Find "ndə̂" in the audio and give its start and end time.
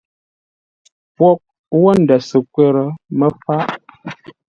2.01-2.19